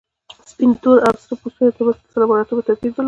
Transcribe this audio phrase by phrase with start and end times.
[0.49, 2.99] سپین، تور او سره پوستو تر منځ سلسله مراتبو توپیر درلود.